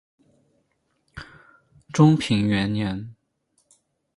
[1.93, 3.13] 中平元年。